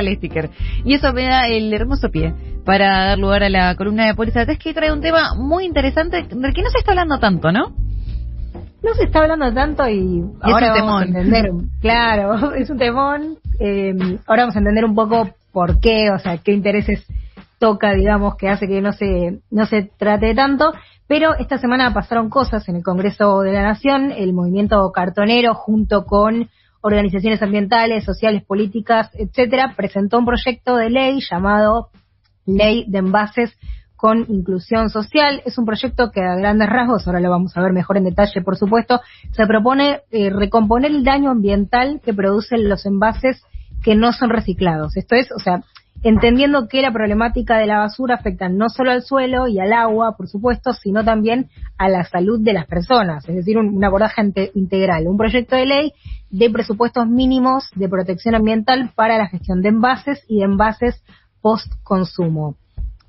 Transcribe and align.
el 0.00 0.16
sticker. 0.16 0.50
Y 0.84 0.94
eso 0.94 1.12
me 1.12 1.24
da 1.24 1.46
el 1.48 1.72
hermoso 1.72 2.10
pie 2.10 2.34
para 2.64 3.06
dar 3.06 3.18
lugar 3.18 3.42
a 3.42 3.50
la 3.50 3.74
columna 3.76 4.06
de 4.06 4.14
Póliza 4.14 4.42
Es 4.42 4.58
que 4.58 4.72
trae 4.72 4.92
un 4.92 5.00
tema 5.00 5.34
muy 5.36 5.64
interesante 5.64 6.22
del 6.22 6.54
que 6.54 6.62
no 6.62 6.70
se 6.70 6.78
está 6.78 6.92
hablando 6.92 7.18
tanto, 7.18 7.52
¿no? 7.52 7.72
No 8.82 8.94
se 8.94 9.04
está 9.04 9.20
hablando 9.20 9.52
tanto 9.52 9.88
y, 9.88 10.24
ahora 10.40 10.72
vamos 10.72 11.02
a 11.02 11.04
entender. 11.04 11.50
Claro, 11.80 12.54
es 12.54 12.70
un 12.70 12.78
temón. 12.78 13.36
Eh, 13.60 13.94
ahora 14.26 14.42
vamos 14.42 14.56
a 14.56 14.58
entender 14.58 14.84
un 14.84 14.94
poco 14.94 15.30
por 15.52 15.78
qué, 15.78 16.10
o 16.10 16.18
sea, 16.18 16.38
qué 16.38 16.52
intereses 16.52 17.06
toca, 17.58 17.92
digamos, 17.92 18.36
que 18.36 18.48
hace 18.48 18.66
que 18.66 18.80
no 18.80 18.92
se, 18.92 19.40
no 19.50 19.66
se 19.66 19.90
trate 19.96 20.34
tanto. 20.34 20.72
Pero 21.06 21.36
esta 21.36 21.58
semana 21.58 21.92
pasaron 21.92 22.30
cosas 22.30 22.68
en 22.68 22.76
el 22.76 22.82
Congreso 22.82 23.40
de 23.40 23.52
la 23.52 23.62
Nación. 23.62 24.12
El 24.12 24.32
movimiento 24.32 24.90
cartonero, 24.92 25.54
junto 25.54 26.04
con 26.06 26.48
organizaciones 26.82 27.42
ambientales, 27.42 28.04
sociales, 28.04 28.44
políticas, 28.44 29.10
etcétera, 29.14 29.74
presentó 29.76 30.18
un 30.18 30.26
proyecto 30.26 30.76
de 30.76 30.90
ley 30.90 31.20
llamado 31.28 31.88
Ley 32.44 32.84
de 32.88 32.98
Envases 32.98 33.56
con 33.96 34.26
Inclusión 34.28 34.90
Social. 34.90 35.42
Es 35.46 35.58
un 35.58 35.64
proyecto 35.64 36.10
que 36.10 36.20
a 36.20 36.34
grandes 36.34 36.68
rasgos, 36.68 37.06
ahora 37.06 37.20
lo 37.20 37.30
vamos 37.30 37.56
a 37.56 37.62
ver 37.62 37.72
mejor 37.72 37.96
en 37.96 38.04
detalle, 38.04 38.42
por 38.42 38.56
supuesto, 38.56 39.00
se 39.30 39.46
propone 39.46 40.00
eh, 40.10 40.28
recomponer 40.28 40.90
el 40.90 41.04
daño 41.04 41.30
ambiental 41.30 42.00
que 42.04 42.12
producen 42.12 42.68
los 42.68 42.84
envases 42.84 43.42
que 43.84 43.94
no 43.94 44.12
son 44.12 44.30
reciclados. 44.30 44.96
Esto 44.96 45.14
es, 45.14 45.30
o 45.30 45.38
sea, 45.38 45.62
entendiendo 46.02 46.66
que 46.68 46.82
la 46.82 46.92
problemática 46.92 47.58
de 47.58 47.66
la 47.66 47.78
basura 47.78 48.16
afecta 48.16 48.48
no 48.48 48.68
solo 48.68 48.90
al 48.90 49.02
suelo 49.02 49.46
y 49.46 49.60
al 49.60 49.72
agua, 49.72 50.16
por 50.16 50.28
supuesto, 50.28 50.72
sino 50.72 51.04
también 51.04 51.48
a 51.78 51.88
la 51.88 52.04
salud 52.04 52.40
de 52.40 52.54
las 52.54 52.66
personas, 52.66 53.28
es 53.28 53.36
decir, 53.36 53.56
un, 53.58 53.82
abordaje 53.84 54.50
integral, 54.54 55.06
un 55.06 55.16
proyecto 55.16 55.54
de 55.54 55.66
ley 55.66 55.92
de 56.32 56.50
presupuestos 56.50 57.06
mínimos 57.06 57.68
de 57.76 57.88
protección 57.88 58.34
ambiental 58.34 58.90
para 58.96 59.18
la 59.18 59.28
gestión 59.28 59.62
de 59.62 59.68
envases 59.68 60.24
y 60.26 60.38
de 60.38 60.44
envases 60.44 61.04
post-consumo. 61.40 62.56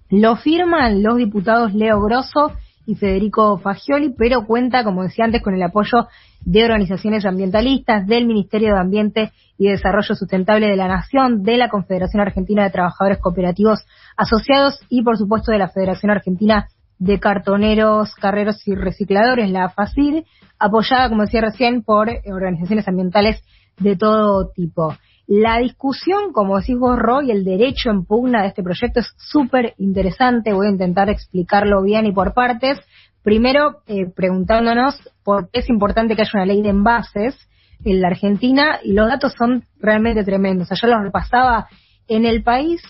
Lo 0.09 0.35
firman 0.35 1.01
los 1.01 1.17
diputados 1.17 1.73
Leo 1.73 2.01
Grosso 2.01 2.51
y 2.85 2.95
Federico 2.95 3.57
Fagioli, 3.57 4.13
pero 4.15 4.45
cuenta, 4.45 4.83
como 4.83 5.03
decía 5.03 5.25
antes, 5.25 5.41
con 5.41 5.55
el 5.55 5.63
apoyo 5.63 6.07
de 6.41 6.65
organizaciones 6.65 7.25
ambientalistas, 7.25 8.05
del 8.05 8.27
Ministerio 8.27 8.73
de 8.73 8.79
Ambiente 8.81 9.31
y 9.57 9.69
Desarrollo 9.69 10.13
Sustentable 10.13 10.67
de 10.67 10.75
la 10.75 10.89
Nación, 10.89 11.43
de 11.43 11.55
la 11.57 11.69
Confederación 11.69 12.21
Argentina 12.21 12.63
de 12.63 12.71
Trabajadores 12.71 13.19
Cooperativos 13.19 13.85
Asociados 14.17 14.81
y, 14.89 15.01
por 15.01 15.17
supuesto, 15.17 15.53
de 15.53 15.59
la 15.59 15.69
Federación 15.69 16.11
Argentina 16.11 16.67
de 16.99 17.19
Cartoneros, 17.19 18.13
Carreros 18.15 18.67
y 18.67 18.75
Recicladores, 18.75 19.49
la 19.49 19.69
FACIR, 19.69 20.25
apoyada, 20.59 21.09
como 21.09 21.23
decía 21.23 21.41
recién, 21.41 21.83
por 21.83 22.09
organizaciones 22.25 22.87
ambientales 22.87 23.43
de 23.79 23.95
todo 23.95 24.49
tipo. 24.49 24.95
La 25.27 25.57
discusión, 25.59 26.33
como 26.33 26.59
decís 26.59 26.77
vos, 26.77 26.99
Roy, 26.99 27.31
el 27.31 27.45
derecho 27.45 27.89
en 27.89 28.05
pugna 28.05 28.41
de 28.41 28.49
este 28.49 28.61
proyecto 28.61 28.99
es 28.99 29.13
súper 29.17 29.73
interesante. 29.77 30.51
Voy 30.51 30.67
a 30.67 30.71
intentar 30.71 31.09
explicarlo 31.09 31.81
bien 31.81 32.05
y 32.05 32.11
por 32.11 32.33
partes. 32.33 32.79
Primero, 33.23 33.81
eh, 33.87 34.05
preguntándonos 34.13 34.95
por 35.23 35.49
qué 35.49 35.61
es 35.61 35.69
importante 35.69 36.15
que 36.15 36.23
haya 36.23 36.31
una 36.33 36.45
ley 36.45 36.61
de 36.61 36.69
envases 36.69 37.37
en 37.85 38.01
la 38.01 38.09
Argentina 38.09 38.79
y 38.83 38.93
los 38.93 39.07
datos 39.07 39.33
son 39.37 39.63
realmente 39.79 40.25
tremendos. 40.25 40.71
Ayer 40.71 40.89
los 40.89 41.03
repasaba. 41.03 41.67
En 42.07 42.25
el 42.25 42.43
país 42.43 42.81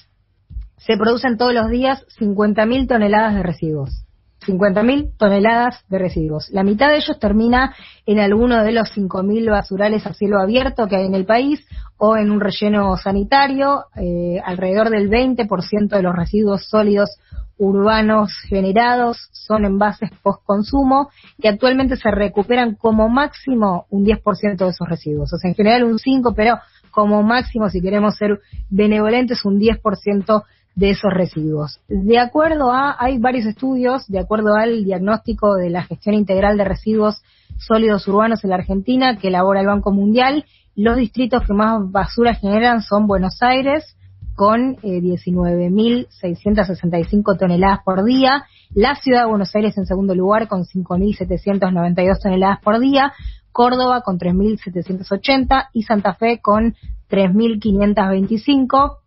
se 0.77 0.97
producen 0.97 1.37
todos 1.37 1.53
los 1.53 1.69
días 1.69 2.03
50.000 2.19 2.87
toneladas 2.87 3.35
de 3.35 3.43
residuos. 3.43 4.02
50.000 4.43 5.17
toneladas 5.17 5.83
de 5.89 5.99
residuos. 5.99 6.49
La 6.51 6.63
mitad 6.63 6.89
de 6.89 6.97
ellos 6.97 7.19
termina 7.19 7.75
en 8.05 8.19
alguno 8.19 8.63
de 8.63 8.71
los 8.71 8.89
5.000 8.95 9.49
basurales 9.49 10.05
a 10.05 10.13
cielo 10.13 10.39
abierto 10.39 10.87
que 10.87 10.97
hay 10.97 11.05
en 11.05 11.15
el 11.15 11.25
país 11.25 11.65
o 11.97 12.17
en 12.17 12.31
un 12.31 12.39
relleno 12.39 12.95
sanitario. 12.97 13.85
Eh, 13.95 14.41
alrededor 14.43 14.89
del 14.89 15.09
20% 15.09 15.87
de 15.89 16.01
los 16.01 16.15
residuos 16.15 16.67
sólidos 16.67 17.17
urbanos 17.57 18.31
generados 18.49 19.29
son 19.31 19.65
envases 19.65 20.09
post-consumo 20.21 21.09
que 21.39 21.49
actualmente 21.49 21.95
se 21.97 22.09
recuperan 22.11 22.75
como 22.75 23.09
máximo 23.09 23.85
un 23.89 24.05
10% 24.05 24.57
de 24.57 24.69
esos 24.69 24.87
residuos. 24.87 25.31
O 25.33 25.37
sea, 25.37 25.49
en 25.49 25.55
general 25.55 25.83
un 25.83 25.99
5%, 25.99 26.33
pero 26.35 26.57
como 26.91 27.23
máximo, 27.23 27.69
si 27.69 27.81
queremos 27.81 28.15
ser 28.17 28.39
benevolentes, 28.69 29.45
un 29.45 29.59
10% 29.59 30.43
de 30.75 30.91
esos 30.91 31.11
residuos. 31.13 31.79
De 31.87 32.19
acuerdo 32.19 32.71
a, 32.71 32.95
hay 32.99 33.17
varios 33.19 33.45
estudios, 33.45 34.07
de 34.07 34.19
acuerdo 34.19 34.55
al 34.55 34.83
diagnóstico 34.83 35.53
de 35.55 35.69
la 35.69 35.83
gestión 35.83 36.15
integral 36.15 36.57
de 36.57 36.63
residuos 36.63 37.21
sólidos 37.57 38.07
urbanos 38.07 38.43
en 38.43 38.49
la 38.49 38.55
Argentina 38.57 39.17
que 39.17 39.27
elabora 39.27 39.61
el 39.61 39.67
Banco 39.67 39.91
Mundial, 39.91 40.45
los 40.75 40.97
distritos 40.97 41.43
que 41.45 41.53
más 41.53 41.91
basura 41.91 42.33
generan 42.33 42.81
son 42.81 43.05
Buenos 43.05 43.37
Aires, 43.41 43.95
con 44.35 44.77
eh, 44.81 44.99
19.665 44.99 47.37
toneladas 47.37 47.81
por 47.85 48.03
día, 48.03 48.45
la 48.73 48.95
ciudad 48.95 49.21
de 49.21 49.29
Buenos 49.29 49.55
Aires 49.55 49.77
en 49.77 49.85
segundo 49.85 50.15
lugar 50.15 50.47
con 50.47 50.63
5.792 50.63 52.19
toneladas 52.19 52.59
por 52.61 52.79
día, 52.79 53.13
Córdoba 53.51 54.01
con 54.01 54.17
3.780 54.17 55.67
y 55.73 55.83
Santa 55.83 56.15
Fe 56.15 56.39
con 56.41 56.73
3.525. 57.11 59.02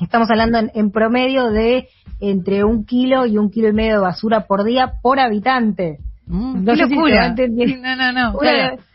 Estamos 0.00 0.30
hablando 0.30 0.58
en, 0.72 0.90
promedio 0.90 1.50
de 1.50 1.88
entre 2.20 2.64
un 2.64 2.84
kilo 2.84 3.26
y 3.26 3.38
un 3.38 3.50
kilo 3.50 3.68
y 3.68 3.72
medio 3.72 3.94
de 3.94 4.00
basura 4.00 4.46
por 4.46 4.64
día 4.64 4.92
por 5.02 5.20
habitante. 5.20 5.98
Mm, 6.26 6.64
no, 6.64 6.74
locura. 6.74 7.34
no, 7.34 7.96
no, 7.96 8.12
no. 8.12 8.38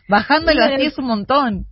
bajándolo 0.08 0.64
así 0.64 0.86
es 0.86 0.98
un 0.98 1.06
montón. 1.06 1.66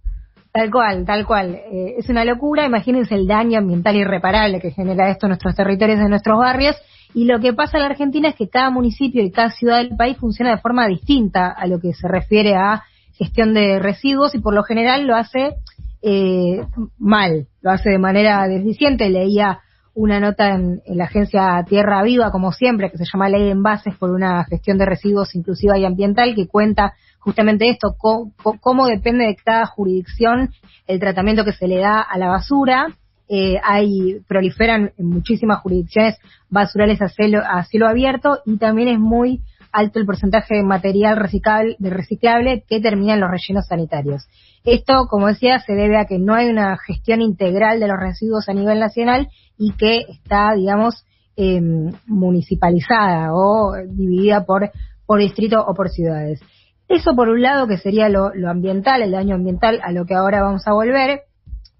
Tal 0.52 0.70
cual, 0.70 1.04
tal 1.04 1.26
cual. 1.26 1.56
Eh, 1.56 1.94
es 1.98 2.08
una 2.08 2.24
locura. 2.24 2.64
Imagínense 2.64 3.16
el 3.16 3.26
daño 3.26 3.58
ambiental 3.58 3.96
irreparable 3.96 4.60
que 4.60 4.70
genera 4.70 5.10
esto 5.10 5.26
en 5.26 5.30
nuestros 5.30 5.56
territorios, 5.56 5.98
en 5.98 6.10
nuestros 6.10 6.38
barrios. 6.38 6.76
Y 7.12 7.24
lo 7.24 7.40
que 7.40 7.52
pasa 7.52 7.76
en 7.76 7.82
la 7.82 7.90
Argentina 7.90 8.28
es 8.28 8.36
que 8.36 8.48
cada 8.48 8.70
municipio 8.70 9.22
y 9.22 9.32
cada 9.32 9.50
ciudad 9.50 9.78
del 9.78 9.96
país 9.96 10.16
funciona 10.16 10.50
de 10.50 10.58
forma 10.58 10.86
distinta 10.86 11.48
a 11.48 11.66
lo 11.66 11.80
que 11.80 11.92
se 11.92 12.06
refiere 12.06 12.54
a 12.54 12.84
gestión 13.14 13.54
de 13.54 13.78
residuos 13.78 14.34
y 14.34 14.40
por 14.40 14.54
lo 14.54 14.62
general 14.64 15.06
lo 15.06 15.16
hace 15.16 15.54
eh, 16.02 16.64
mal, 16.98 17.46
lo 17.64 17.70
hace 17.70 17.90
de 17.90 17.98
manera 17.98 18.46
deficiente. 18.46 19.08
Leía 19.08 19.60
una 19.94 20.20
nota 20.20 20.54
en, 20.54 20.82
la 20.86 21.04
agencia 21.04 21.64
Tierra 21.66 22.02
Viva, 22.02 22.30
como 22.30 22.52
siempre, 22.52 22.90
que 22.90 22.98
se 22.98 23.06
llama 23.10 23.28
Ley 23.28 23.44
de 23.44 23.50
Envases 23.52 23.96
por 23.96 24.10
una 24.10 24.44
gestión 24.44 24.76
de 24.76 24.84
residuos 24.84 25.34
inclusiva 25.34 25.78
y 25.78 25.84
ambiental, 25.84 26.34
que 26.34 26.46
cuenta 26.46 26.92
justamente 27.18 27.70
esto, 27.70 27.96
cómo, 27.96 28.86
depende 28.86 29.24
de 29.24 29.36
cada 29.36 29.64
jurisdicción 29.64 30.50
el 30.86 31.00
tratamiento 31.00 31.44
que 31.44 31.52
se 31.52 31.66
le 31.66 31.78
da 31.78 32.00
a 32.02 32.18
la 32.18 32.28
basura. 32.28 32.88
Eh, 33.26 33.58
hay 33.64 34.20
proliferan 34.28 34.92
en 34.98 35.06
muchísimas 35.06 35.60
jurisdicciones 35.60 36.18
basurales 36.50 37.00
a 37.00 37.08
cielo, 37.08 37.40
a 37.42 37.64
cielo 37.64 37.88
abierto 37.88 38.40
y 38.44 38.58
también 38.58 38.88
es 38.88 38.98
muy 38.98 39.40
alto 39.74 39.98
el 39.98 40.06
porcentaje 40.06 40.54
de 40.54 40.62
material 40.62 41.16
reciclable, 41.16 41.76
de 41.78 41.90
reciclable 41.90 42.64
que 42.66 42.80
termina 42.80 43.14
en 43.14 43.20
los 43.20 43.30
rellenos 43.30 43.66
sanitarios. 43.66 44.26
Esto, 44.64 45.06
como 45.10 45.26
decía, 45.26 45.58
se 45.58 45.74
debe 45.74 45.98
a 45.98 46.06
que 46.06 46.18
no 46.18 46.34
hay 46.34 46.48
una 46.48 46.78
gestión 46.78 47.20
integral 47.20 47.80
de 47.80 47.88
los 47.88 47.98
residuos 47.98 48.48
a 48.48 48.54
nivel 48.54 48.80
nacional 48.80 49.28
y 49.58 49.72
que 49.72 50.04
está, 50.08 50.54
digamos, 50.54 51.04
em, 51.36 51.92
municipalizada 52.06 53.34
o 53.34 53.74
dividida 53.86 54.44
por, 54.46 54.70
por 55.04 55.18
distrito 55.18 55.62
o 55.66 55.74
por 55.74 55.90
ciudades. 55.90 56.40
Eso 56.88 57.14
por 57.16 57.28
un 57.28 57.42
lado 57.42 57.66
que 57.66 57.78
sería 57.78 58.08
lo, 58.08 58.30
ambiental, 58.48 59.02
el 59.02 59.10
daño 59.10 59.34
ambiental 59.34 59.80
a 59.82 59.92
lo 59.92 60.04
que 60.04 60.14
ahora 60.14 60.42
vamos 60.42 60.66
a 60.66 60.72
volver, 60.72 61.22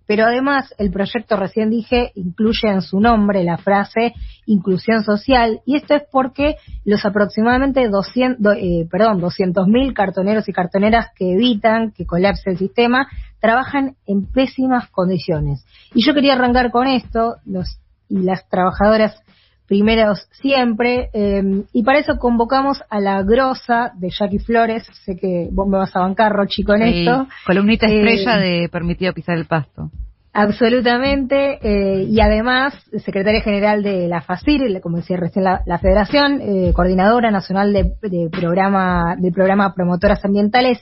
pero 0.06 0.26
además 0.26 0.75
el 0.78 0.91
proyecto, 0.91 1.37
recién 1.37 1.70
dije, 1.70 2.12
incluye 2.15 2.69
en 2.69 2.82
su 2.82 3.00
nombre 3.00 3.44
la 3.44 3.59
frase 3.59 4.12
inclusión 4.47 5.03
social 5.03 5.60
y 5.65 5.76
esto 5.76 5.94
es 5.94 6.03
porque 6.10 6.56
los 6.84 7.04
aproximadamente 7.04 7.88
200, 7.88 8.56
eh, 8.56 8.87
perdón, 8.91 9.20
200.000 9.20 9.94
cartoneros 9.94 10.48
y 10.48 10.53
cartoneras 10.53 11.09
que 11.16 11.32
evitan 11.32 11.93
que 11.93 12.06
colapse 12.06 12.50
el 12.50 12.59
sistema 12.59 13.09
trabajan 13.41 13.97
en 14.06 14.26
pésimas 14.26 14.88
condiciones. 14.91 15.64
Y 15.94 16.04
yo 16.04 16.14
quería 16.14 16.34
arrancar 16.34 16.70
con 16.70 16.87
esto, 16.87 17.37
los 17.44 17.78
y 18.08 18.19
las 18.19 18.49
trabajadoras 18.49 19.23
primeros 19.66 20.28
siempre. 20.32 21.11
Em, 21.12 21.64
y 21.72 21.82
para 21.82 21.99
eso 21.99 22.19
convocamos 22.19 22.82
a 22.90 23.00
la 23.00 23.22
grosa 23.22 23.93
de 23.96 24.11
Jackie 24.11 24.38
Flores. 24.38 24.87
Sé 25.05 25.16
que 25.16 25.49
vos 25.50 25.69
me 25.69 25.78
vas 25.78 25.94
a 25.96 26.00
bancar, 26.00 26.32
Rochi, 26.32 26.64
con 26.64 26.82
esto. 26.82 27.26
Columnita 27.46 27.87
eh, 27.87 27.99
estrella 27.99 28.37
de 28.37 28.69
Permitido 28.70 29.12
Pisar 29.12 29.37
el 29.37 29.46
Pasto. 29.46 29.90
Absolutamente, 30.37 31.61
eh, 31.62 32.02
y 32.11 32.20
además 32.20 32.75
secretaria 33.05 33.40
general 33.40 33.84
de 33.84 34.08
la 34.08 34.20
FACIR, 34.20 34.81
como 34.81 34.96
decía 34.96 35.16
recién 35.16 35.44
la, 35.44 35.78
Federación, 35.78 36.40
eh, 36.40 36.72
coordinadora 36.75 37.31
nacional 37.31 37.72
de, 37.72 38.28
programa 38.32 39.14
del 39.17 39.32
programa 39.32 39.72
Promotoras 39.75 40.25
Ambientales, 40.25 40.81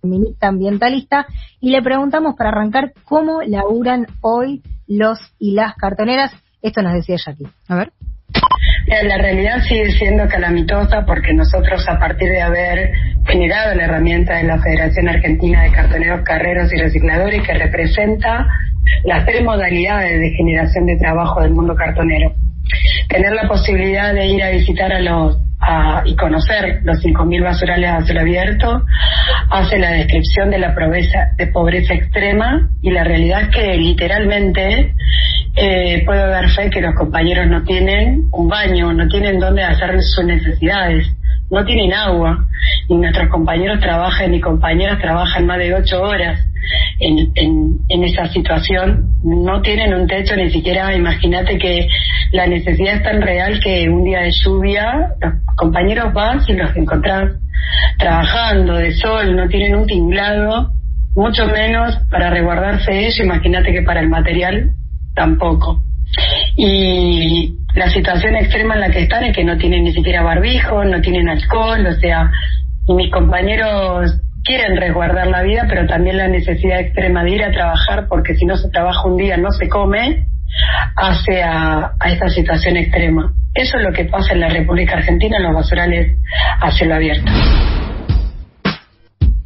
feminista 0.00 0.48
ambientalista, 0.48 1.26
y 1.60 1.68
le 1.68 1.82
preguntamos 1.82 2.34
para 2.34 2.48
arrancar 2.48 2.94
cómo 3.04 3.42
laburan 3.42 4.06
hoy 4.22 4.62
los 4.86 5.18
y 5.38 5.52
las 5.52 5.74
cartoneras 5.74 6.32
esto 6.68 6.82
nos 6.82 6.94
decía 6.94 7.16
Jackie. 7.16 7.46
A 7.68 7.76
ver. 7.76 7.92
La 8.86 9.18
realidad 9.18 9.62
sigue 9.66 9.90
siendo 9.92 10.26
calamitosa 10.28 11.04
porque 11.06 11.32
nosotros 11.32 11.86
a 11.88 11.98
partir 11.98 12.28
de 12.28 12.42
haber 12.42 12.92
generado 13.26 13.74
la 13.74 13.84
herramienta 13.84 14.36
de 14.36 14.44
la 14.44 14.58
Federación 14.58 15.08
Argentina 15.08 15.62
de 15.62 15.72
Cartoneros, 15.72 16.22
Carreros 16.24 16.72
y 16.72 16.76
Recicladores 16.76 17.42
que 17.46 17.54
representa 17.54 18.46
las 19.04 19.24
tres 19.24 19.42
modalidades 19.42 20.20
de 20.20 20.30
generación 20.30 20.86
de 20.86 20.96
trabajo 20.96 21.40
del 21.40 21.52
mundo 21.52 21.74
cartonero. 21.74 22.34
Tener 23.08 23.32
la 23.32 23.48
posibilidad 23.48 24.12
de 24.12 24.26
ir 24.26 24.42
a 24.42 24.50
visitar 24.50 24.92
a 24.92 25.00
los 25.00 25.38
y 26.04 26.14
conocer 26.16 26.80
los 26.82 27.02
5.000 27.02 27.42
basurales 27.42 27.90
a 27.90 28.02
cielo 28.02 28.20
abierto, 28.20 28.84
hace 29.50 29.78
la 29.78 29.92
descripción 29.92 30.50
de 30.50 30.58
la 30.58 30.74
pobreza, 30.74 31.30
de 31.36 31.46
pobreza 31.46 31.94
extrema 31.94 32.68
y 32.82 32.90
la 32.90 33.04
realidad 33.04 33.42
es 33.42 33.48
que 33.48 33.76
literalmente 33.76 34.94
eh, 35.56 36.02
puedo 36.04 36.28
dar 36.28 36.50
fe 36.50 36.70
que 36.70 36.80
los 36.80 36.94
compañeros 36.94 37.46
no 37.46 37.62
tienen 37.62 38.28
un 38.32 38.48
baño, 38.48 38.92
no 38.92 39.06
tienen 39.08 39.38
dónde 39.38 39.62
hacer 39.62 40.00
sus 40.02 40.24
necesidades, 40.24 41.06
no 41.50 41.64
tienen 41.64 41.92
agua 41.92 42.46
y 42.88 42.96
nuestros 42.96 43.28
compañeros 43.28 43.80
trabajan 43.80 44.34
y 44.34 44.40
compañeras 44.40 44.98
trabajan 45.00 45.46
más 45.46 45.58
de 45.58 45.74
ocho 45.74 46.02
horas 46.02 46.40
en, 46.98 47.30
en, 47.34 47.78
en 47.88 48.04
esa 48.04 48.26
situación, 48.28 49.10
no 49.22 49.60
tienen 49.62 49.94
un 49.94 50.06
techo 50.06 50.34
ni 50.36 50.50
siquiera, 50.50 50.94
imagínate 50.94 51.58
que 51.58 51.86
la 52.32 52.46
necesidad 52.46 52.96
es 52.96 53.02
tan 53.02 53.20
real 53.20 53.60
que 53.62 53.88
un 53.88 54.04
día 54.04 54.20
de 54.20 54.30
lluvia 54.44 55.08
los 55.20 55.34
compañeros 55.56 56.12
van 56.12 56.40
y 56.48 56.54
los 56.54 56.74
encontrás 56.74 57.32
trabajando 57.98 58.74
de 58.74 58.92
sol, 58.92 59.36
no 59.36 59.48
tienen 59.48 59.76
un 59.76 59.86
tinglado, 59.86 60.70
mucho 61.14 61.46
menos 61.46 61.96
para 62.10 62.30
resguardarse 62.30 63.06
ellos, 63.06 63.20
imagínate 63.20 63.72
que 63.72 63.82
para 63.82 64.00
el 64.00 64.08
material 64.08 64.72
tampoco. 65.14 65.82
Y 66.56 67.56
la 67.74 67.88
situación 67.90 68.36
extrema 68.36 68.74
en 68.74 68.80
la 68.80 68.90
que 68.90 69.02
están 69.02 69.24
es 69.24 69.34
que 69.34 69.44
no 69.44 69.56
tienen 69.56 69.84
ni 69.84 69.92
siquiera 69.92 70.22
barbijo, 70.22 70.84
no 70.84 71.00
tienen 71.00 71.28
alcohol, 71.28 71.86
o 71.86 71.94
sea, 71.94 72.30
mis 72.88 73.10
compañeros 73.10 74.20
quieren 74.44 74.76
resguardar 74.76 75.26
la 75.26 75.42
vida, 75.42 75.64
pero 75.68 75.86
también 75.86 76.18
la 76.18 76.28
necesidad 76.28 76.80
extrema 76.80 77.24
de 77.24 77.30
ir 77.30 77.42
a 77.42 77.50
trabajar, 77.50 78.06
porque 78.08 78.34
si 78.34 78.44
no 78.44 78.56
se 78.56 78.68
trabaja 78.70 79.02
un 79.06 79.16
día 79.16 79.36
no 79.36 79.50
se 79.50 79.68
come, 79.68 80.26
hace 80.96 81.42
a, 81.42 81.92
a 81.98 82.10
esta 82.10 82.28
situación 82.28 82.76
extrema. 82.76 83.32
Eso 83.54 83.78
es 83.78 83.84
lo 83.84 83.92
que 83.92 84.04
pasa 84.04 84.34
en 84.34 84.40
la 84.40 84.48
República 84.48 84.96
Argentina, 84.96 85.36
en 85.38 85.44
los 85.44 85.54
basurales 85.54 86.18
a 86.60 86.70
cielo 86.72 86.94
abierto. 86.94 87.30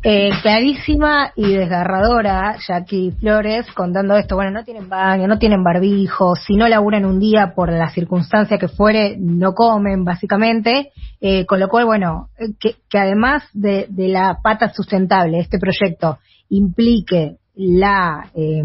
Eh, 0.00 0.30
clarísima 0.42 1.32
y 1.34 1.54
desgarradora, 1.54 2.56
Jackie 2.66 3.10
Flores, 3.18 3.66
contando 3.74 4.16
esto. 4.16 4.36
Bueno, 4.36 4.52
no 4.52 4.64
tienen 4.64 4.88
baño, 4.88 5.26
no 5.26 5.40
tienen 5.40 5.64
barbijo, 5.64 6.36
si 6.36 6.54
no 6.54 6.68
laburan 6.68 7.04
un 7.04 7.18
día 7.18 7.52
por 7.54 7.72
la 7.72 7.90
circunstancia 7.90 8.58
que 8.58 8.68
fuere, 8.68 9.16
no 9.18 9.54
comen, 9.54 10.04
básicamente. 10.04 10.92
Eh, 11.20 11.44
con 11.46 11.58
lo 11.58 11.68
cual, 11.68 11.86
bueno, 11.86 12.28
que, 12.60 12.76
que 12.88 12.98
además 12.98 13.42
de, 13.52 13.86
de, 13.88 14.06
la 14.06 14.38
pata 14.40 14.72
sustentable, 14.72 15.40
este 15.40 15.58
proyecto 15.58 16.18
implique 16.48 17.38
la, 17.56 18.30
eh, 18.36 18.62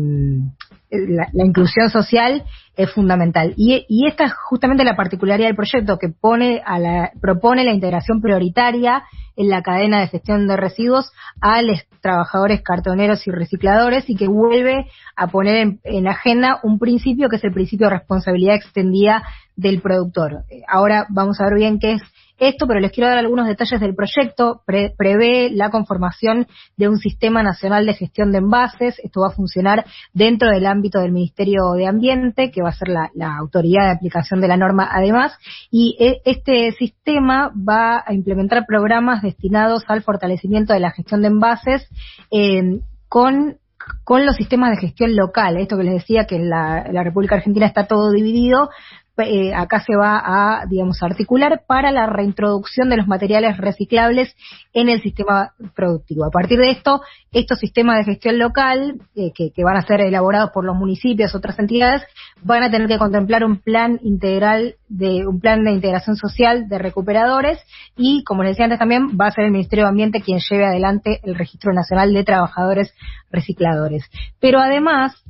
la, 0.94 1.28
la, 1.34 1.46
inclusión 1.46 1.90
social 1.90 2.44
es 2.76 2.92
fundamental. 2.92 3.54
Y, 3.58 3.86
esta 4.08 4.26
es 4.26 4.34
justamente 4.34 4.84
la 4.84 4.96
particularidad 4.96 5.48
del 5.48 5.56
proyecto, 5.56 5.98
que 5.98 6.10
pone 6.10 6.62
a 6.66 6.80
la, 6.80 7.12
propone 7.22 7.64
la 7.64 7.72
integración 7.72 8.22
prioritaria 8.22 9.04
en 9.36 9.50
la 9.50 9.64
cadena 9.64 10.00
de 10.00 10.08
gestión 10.08 10.48
de 10.48 10.58
residuos 10.58 11.12
a 11.42 11.62
los 11.62 11.84
trabajadores 12.02 12.62
cartoneros 12.62 13.26
y 13.28 13.32
recicladores 13.32 14.08
y 14.08 14.16
que 14.16 14.28
vuelve 14.28 14.86
a 15.16 15.28
poner 15.28 15.56
en, 15.56 15.80
en 15.84 16.08
agenda 16.08 16.60
un 16.64 16.78
principio 16.78 17.30
que 17.30 17.38
es 17.38 17.44
el 17.44 17.54
principio 17.54 17.88
de 17.88 17.98
responsabilidad 17.98 18.56
extendida 18.56 19.24
del 19.56 19.82
productor. 19.82 20.44
Ahora 20.68 21.08
vamos 21.10 21.40
a 21.40 21.46
ver 21.46 21.56
bien 21.56 21.80
qué 21.80 21.94
es 21.94 22.02
esto, 22.48 22.68
pero 22.68 22.80
les 22.80 22.92
quiero 22.92 23.10
dar 23.10 23.18
algunos 23.18 23.48
detalles 23.48 23.80
del 23.80 23.96
proyecto. 23.96 24.62
Pre 24.66 24.94
prevé 24.98 25.50
la 25.52 25.70
conformación 25.70 26.48
de 26.78 26.88
un 26.88 26.98
sistema 26.98 27.44
nacional 27.44 27.86
de 27.86 27.94
gestión 27.94 28.32
de 28.32 28.40
envases. 28.40 29.00
Esto 29.04 29.22
va 29.22 29.28
a 29.28 29.36
funcionar 29.36 29.86
dentro 30.14 30.50
del 30.50 30.66
ámbito 30.66 31.00
del 31.00 31.12
Ministerio 31.12 31.74
de 31.76 31.88
Ambiente, 31.88 32.52
que 32.52 32.62
va 32.62 32.70
a 32.70 32.74
ser 32.74 32.90
la, 32.90 33.10
autoridad 33.38 33.86
de 33.86 33.92
aplicación 33.92 34.42
de 34.42 34.48
la 34.48 34.58
norma 34.58 34.90
además. 34.92 35.34
Y 35.72 35.96
e 36.00 36.22
este 36.26 36.72
sistema 36.74 37.52
va 37.58 38.04
a 38.06 38.14
implementar 38.14 38.66
programas 38.66 39.22
destinados 39.22 39.84
al 39.88 40.04
fortalecimiento 40.04 40.74
de 40.74 40.80
la 40.80 40.92
gestión 40.92 41.22
de 41.22 41.28
envases 41.28 41.88
eh, 42.32 42.80
con 43.10 43.58
con 44.06 44.26
los 44.26 44.38
sistemas 44.38 44.72
de 44.72 44.78
gestión 44.78 45.14
local, 45.14 45.58
esto 45.58 45.76
que 45.76 45.84
les 45.84 45.96
decía 45.96 46.26
que 46.26 46.38
en 46.38 46.50
la 46.50 47.04
República 47.04 47.36
Argentina 47.36 47.66
está 47.66 47.86
todo 47.86 48.12
dividido, 48.12 48.70
eh, 49.18 49.54
acá 49.54 49.80
se 49.80 49.96
va 49.96 50.22
a, 50.26 50.66
digamos, 50.66 51.04
articular 51.04 51.64
para 51.68 51.92
la 51.92 52.08
reintroducción 52.08 52.90
de 52.90 52.98
los 52.98 53.08
materiales 53.08 53.58
reciclables 53.58 54.36
en 54.74 54.90
el 54.90 55.02
sistema 55.02 55.54
productivo. 55.76 56.26
A 56.26 56.32
partir 56.32 56.58
de 56.58 56.72
esto, 56.72 57.02
estos 57.32 57.60
sistemas 57.60 57.98
de 57.98 58.14
gestión 58.14 58.40
local, 58.40 59.00
eh, 59.16 59.32
que, 59.36 59.52
que, 59.52 59.64
van 59.64 59.78
a 59.78 59.86
ser 59.86 60.02
elaborados 60.02 60.50
por 60.52 60.66
los 60.66 60.76
municipios, 60.76 61.36
otras 61.36 61.60
entidades, 61.60 62.02
van 62.42 62.64
a 62.64 62.72
tener 62.72 62.88
que 62.88 62.98
contemplar 62.98 63.44
un 63.46 63.58
plan 63.58 64.00
integral 64.02 64.76
de 64.90 65.28
un 65.28 65.40
plan 65.40 65.64
de 65.64 65.72
integración 65.72 66.16
social 66.16 66.68
de 66.68 66.80
recuperadores 66.80 67.60
y, 67.96 68.24
como 68.24 68.44
les 68.44 68.54
decía 68.54 68.66
antes 68.66 68.80
también, 68.80 69.18
va 69.20 69.28
a 69.28 69.32
ser 69.32 69.46
el 69.46 69.52
Ministerio 69.52 69.86
de 69.86 69.90
Ambiente 69.90 70.22
quien 70.22 70.40
lleve 70.40 70.66
adelante 70.66 71.20
el 71.24 71.36
Registro 71.36 71.72
Nacional 71.74 72.14
de 72.14 72.24
Trabajadores 72.24 72.94
Recicladores. 73.32 74.04
Pero 74.40 74.60
además, 74.60 75.24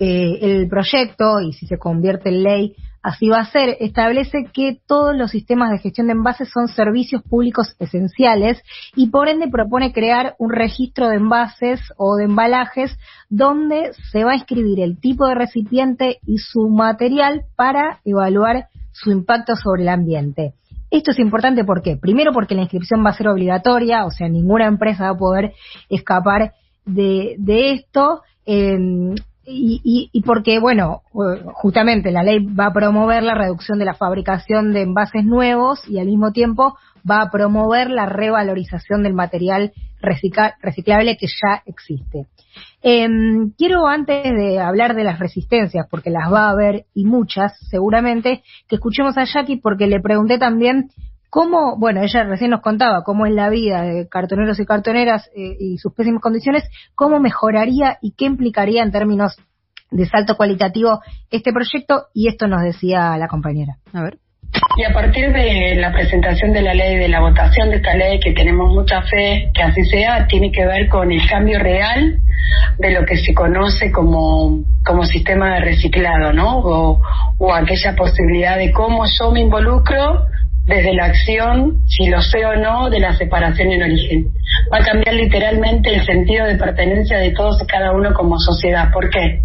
eh, 0.00 0.38
el 0.40 0.68
proyecto, 0.68 1.40
y 1.40 1.52
si 1.52 1.66
se 1.66 1.78
convierte 1.78 2.28
en 2.28 2.42
ley, 2.42 2.76
Así 3.02 3.28
va 3.28 3.40
a 3.40 3.50
ser, 3.50 3.76
establece 3.80 4.44
que 4.52 4.80
todos 4.86 5.16
los 5.16 5.30
sistemas 5.30 5.70
de 5.70 5.78
gestión 5.78 6.08
de 6.08 6.14
envases 6.14 6.50
son 6.50 6.66
servicios 6.68 7.22
públicos 7.22 7.76
esenciales 7.78 8.60
y 8.96 9.08
por 9.08 9.28
ende 9.28 9.48
propone 9.48 9.92
crear 9.92 10.34
un 10.38 10.50
registro 10.50 11.08
de 11.08 11.16
envases 11.16 11.80
o 11.96 12.16
de 12.16 12.24
embalajes 12.24 12.98
donde 13.30 13.92
se 14.10 14.24
va 14.24 14.32
a 14.32 14.36
escribir 14.36 14.80
el 14.80 14.98
tipo 14.98 15.26
de 15.28 15.36
recipiente 15.36 16.18
y 16.26 16.38
su 16.38 16.68
material 16.68 17.44
para 17.54 18.00
evaluar 18.04 18.66
su 18.92 19.12
impacto 19.12 19.54
sobre 19.54 19.82
el 19.82 19.88
ambiente. 19.90 20.54
Esto 20.90 21.12
es 21.12 21.18
importante 21.20 21.64
porque, 21.64 21.96
primero 21.96 22.32
porque 22.32 22.56
la 22.56 22.62
inscripción 22.62 23.04
va 23.04 23.10
a 23.10 23.16
ser 23.16 23.28
obligatoria, 23.28 24.06
o 24.06 24.10
sea, 24.10 24.28
ninguna 24.28 24.66
empresa 24.66 25.04
va 25.04 25.10
a 25.10 25.18
poder 25.18 25.52
escapar 25.88 26.52
de, 26.84 27.36
de 27.38 27.72
esto. 27.72 28.22
Eh, 28.44 28.76
y, 29.50 29.80
y, 29.82 30.10
y, 30.12 30.22
porque, 30.22 30.58
bueno, 30.58 31.02
justamente 31.54 32.10
la 32.10 32.22
ley 32.22 32.44
va 32.44 32.66
a 32.66 32.72
promover 32.72 33.22
la 33.22 33.34
reducción 33.34 33.78
de 33.78 33.86
la 33.86 33.94
fabricación 33.94 34.72
de 34.72 34.82
envases 34.82 35.24
nuevos 35.24 35.88
y 35.88 35.98
al 35.98 36.06
mismo 36.06 36.32
tiempo 36.32 36.76
va 37.08 37.22
a 37.22 37.30
promover 37.30 37.90
la 37.90 38.06
revalorización 38.06 39.02
del 39.02 39.14
material 39.14 39.72
recicla 40.00 40.56
reciclable 40.60 41.16
que 41.16 41.26
ya 41.26 41.62
existe. 41.66 42.26
Eh, 42.82 43.08
quiero 43.56 43.86
antes 43.86 44.22
de 44.22 44.60
hablar 44.60 44.94
de 44.94 45.04
las 45.04 45.18
resistencias, 45.18 45.86
porque 45.90 46.10
las 46.10 46.32
va 46.32 46.46
a 46.46 46.50
haber 46.50 46.86
y 46.94 47.04
muchas 47.04 47.58
seguramente, 47.70 48.42
que 48.68 48.76
escuchemos 48.76 49.16
a 49.18 49.24
Jackie 49.24 49.56
porque 49.56 49.86
le 49.86 50.00
pregunté 50.00 50.38
también 50.38 50.90
cómo, 51.30 51.76
bueno, 51.76 52.02
ella 52.02 52.24
recién 52.24 52.50
nos 52.50 52.60
contaba 52.60 53.02
cómo 53.04 53.26
es 53.26 53.32
la 53.32 53.48
vida 53.48 53.82
de 53.82 54.08
cartoneros 54.08 54.58
y 54.60 54.66
cartoneras 54.66 55.28
eh, 55.36 55.56
y 55.58 55.78
sus 55.78 55.92
pésimas 55.92 56.22
condiciones, 56.22 56.64
cómo 56.94 57.20
mejoraría 57.20 57.98
y 58.00 58.12
qué 58.12 58.26
implicaría 58.26 58.82
en 58.82 58.92
términos 58.92 59.36
de 59.90 60.06
salto 60.06 60.36
cualitativo 60.36 61.00
este 61.30 61.52
proyecto 61.52 62.06
y 62.12 62.28
esto 62.28 62.46
nos 62.46 62.62
decía 62.62 63.16
la 63.16 63.28
compañera. 63.28 63.76
A 63.92 64.02
ver. 64.02 64.18
Y 64.76 64.84
a 64.84 64.92
partir 64.92 65.30
de 65.32 65.74
la 65.74 65.92
presentación 65.92 66.52
de 66.52 66.62
la 66.62 66.72
ley, 66.72 66.96
de 66.96 67.08
la 67.08 67.20
votación 67.20 67.68
de 67.70 67.76
esta 67.76 67.94
ley, 67.94 68.18
que 68.18 68.32
tenemos 68.32 68.72
mucha 68.72 69.02
fe 69.02 69.50
que 69.52 69.62
así 69.62 69.82
sea, 69.84 70.26
tiene 70.26 70.50
que 70.50 70.64
ver 70.64 70.88
con 70.88 71.12
el 71.12 71.28
cambio 71.28 71.58
real 71.58 72.18
de 72.78 72.90
lo 72.92 73.04
que 73.04 73.16
se 73.18 73.34
conoce 73.34 73.92
como, 73.92 74.64
como 74.84 75.04
sistema 75.04 75.54
de 75.54 75.60
reciclado, 75.60 76.32
¿no? 76.32 76.60
O, 76.60 77.00
o 77.38 77.52
aquella 77.52 77.94
posibilidad 77.94 78.56
de 78.56 78.72
cómo 78.72 79.04
yo 79.18 79.30
me 79.30 79.40
involucro 79.40 80.26
desde 80.68 80.94
la 80.94 81.06
acción, 81.06 81.78
si 81.86 82.08
lo 82.08 82.20
sé 82.20 82.44
o 82.44 82.54
no, 82.56 82.90
de 82.90 83.00
la 83.00 83.16
separación 83.16 83.72
en 83.72 83.82
origen. 83.82 84.26
Va 84.72 84.78
a 84.78 84.84
cambiar 84.84 85.14
literalmente 85.14 85.94
el 85.94 86.04
sentido 86.04 86.44
de 86.46 86.56
pertenencia 86.56 87.18
de 87.18 87.30
todos 87.30 87.60
y 87.62 87.66
cada 87.66 87.92
uno 87.92 88.12
como 88.12 88.38
sociedad. 88.38 88.92
¿Por 88.92 89.08
qué? 89.08 89.40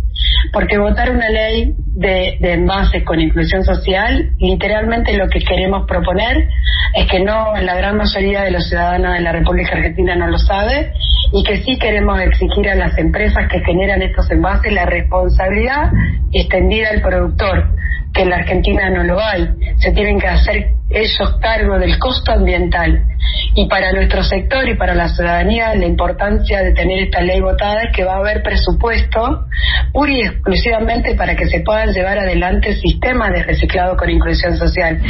Porque 0.52 0.78
votar 0.78 1.10
una 1.12 1.30
ley 1.30 1.74
de, 1.96 2.38
de 2.42 2.54
envases 2.54 3.04
con 3.06 3.22
inclusión 3.22 3.64
social, 3.64 4.32
literalmente 4.38 5.18
lo 5.18 5.30
que 5.30 5.40
queremos 5.40 5.88
proponer 5.88 6.50
es 6.94 7.08
que 7.08 7.22
no, 7.22 7.56
la 7.56 7.76
gran 7.76 7.98
mayoría 7.98 8.44
de 8.44 8.52
los 8.52 8.68
ciudadanos 8.68 9.14
de 9.14 9.22
la 9.22 9.32
República 9.32 9.78
Argentina 9.78 10.16
no 10.16 10.28
lo 10.28 10.38
sabe, 10.38 10.92
y 11.32 11.44
que 11.44 11.64
sí 11.64 11.80
queremos 11.80 12.20
exigir 12.20 12.70
a 12.70 12.76
las 12.76 12.98
empresas 12.98 13.48
que 13.50 13.62
generan 13.62 14.02
estos 14.02 14.30
envases 14.30 14.74
la 14.74 14.86
responsabilidad 14.86 15.90
extendida 16.34 16.90
al 16.90 17.02
productor 17.02 17.74
que 18.14 18.22
en 18.22 18.30
la 18.30 18.38
Argentina 18.38 18.90
no 18.90 19.04
lo 19.04 19.20
hay. 19.20 19.50
Se 19.78 19.92
tienen 19.92 20.20
que 20.20 20.28
hacer 20.28 20.68
ellos 20.90 21.38
cargo 21.42 21.80
del 21.80 21.98
costo 21.98 22.32
ambiental. 22.32 23.04
Y 23.56 23.68
para 23.68 23.92
nuestro 23.92 24.24
sector 24.24 24.68
y 24.70 24.76
para 24.76 24.94
la 24.94 25.10
ciudadanía, 25.10 25.74
la 25.76 25.86
importancia 25.86 26.62
de 26.62 26.74
tener 26.74 27.04
esta 27.04 27.22
ley 27.22 27.42
votada 27.42 27.84
es 27.84 27.96
que 27.96 28.04
va 28.04 28.14
a 28.14 28.18
haber 28.18 28.44
presupuesto 28.44 29.46
pura 29.92 30.12
y 30.12 30.22
exclusivamente 30.22 31.16
para 31.16 31.36
que 31.36 31.48
se 31.48 31.62
puedan 31.62 31.92
llevar 31.92 32.20
adelante 32.20 32.76
sistemas 32.76 33.32
de 33.34 33.44
reciclado 33.44 33.98
con 33.98 34.10
inclusión 34.10 34.56
social. 34.58 35.02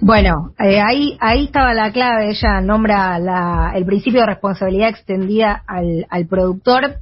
Bueno, 0.00 0.52
eh, 0.58 0.80
ahí, 0.80 1.16
ahí 1.20 1.44
estaba 1.44 1.72
la 1.72 1.90
clave. 1.90 2.30
Ella 2.30 2.60
nombra 2.60 3.18
la, 3.18 3.72
el 3.74 3.86
principio 3.86 4.20
de 4.20 4.26
responsabilidad 4.26 4.90
extendida 4.90 5.62
al, 5.66 6.06
al 6.10 6.26
productor 6.26 6.96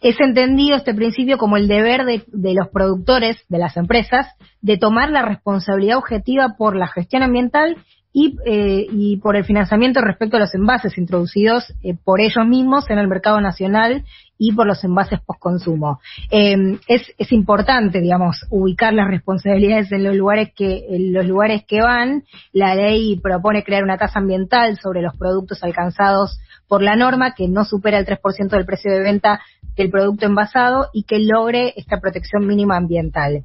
es 0.00 0.18
entendido 0.20 0.76
este 0.76 0.94
principio 0.94 1.36
como 1.36 1.56
el 1.56 1.68
deber 1.68 2.04
de, 2.04 2.54
los 2.54 2.68
productores, 2.68 3.36
de 3.48 3.58
las 3.58 3.76
empresas, 3.76 4.26
de 4.62 4.78
tomar 4.78 5.10
la 5.10 5.22
responsabilidad 5.22 5.98
objetiva 5.98 6.54
por 6.56 6.74
la 6.74 6.88
gestión 6.88 7.22
ambiental 7.22 7.76
y, 8.12 8.36
eh, 8.44 8.86
y 8.90 9.18
por 9.18 9.36
el 9.36 9.44
financiamiento 9.44 10.00
respecto 10.00 10.36
a 10.36 10.40
los 10.40 10.54
envases 10.54 10.98
introducidos 10.98 11.72
eh, 11.82 11.94
por 12.02 12.20
ellos 12.20 12.46
mismos 12.46 12.88
en 12.90 12.98
el 12.98 13.08
mercado 13.08 13.40
nacional 13.40 14.04
y 14.40 14.52
por 14.52 14.66
los 14.66 14.82
envases 14.84 15.20
postconsumo. 15.20 16.00
Eh, 16.30 16.78
es, 16.88 17.02
es 17.18 17.30
importante, 17.30 18.00
digamos, 18.00 18.46
ubicar 18.48 18.94
las 18.94 19.06
responsabilidades 19.06 19.92
en 19.92 20.02
los 20.02 20.16
lugares 20.16 20.52
que 20.56 20.86
en 20.88 21.12
los 21.12 21.26
lugares 21.26 21.62
que 21.68 21.82
van. 21.82 22.24
La 22.52 22.74
ley 22.74 23.20
propone 23.22 23.62
crear 23.62 23.84
una 23.84 23.98
tasa 23.98 24.18
ambiental 24.18 24.78
sobre 24.82 25.02
los 25.02 25.14
productos 25.18 25.62
alcanzados 25.62 26.40
por 26.68 26.82
la 26.82 26.96
norma 26.96 27.34
que 27.34 27.48
no 27.48 27.66
supera 27.66 27.98
el 27.98 28.06
3% 28.06 28.48
del 28.48 28.64
precio 28.64 28.90
de 28.90 29.00
venta 29.00 29.42
del 29.76 29.90
producto 29.90 30.24
envasado 30.24 30.88
y 30.94 31.02
que 31.04 31.18
logre 31.18 31.74
esta 31.76 32.00
protección 32.00 32.46
mínima 32.46 32.78
ambiental. 32.78 33.44